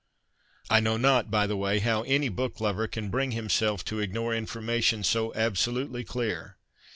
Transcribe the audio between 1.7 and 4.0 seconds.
how any book lover can bring himself to